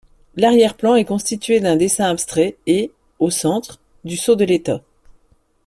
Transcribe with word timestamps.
L'arrière-plan 0.35 0.95
est 0.95 1.05
constitué 1.05 1.59
d'un 1.59 1.75
dessin 1.75 2.05
abstrait 2.05 2.57
et, 2.65 2.91
au 3.19 3.29
centre, 3.29 3.79
du 4.03 4.17
sceau 4.17 4.35
de 4.35 4.43
l'État. 4.45 4.81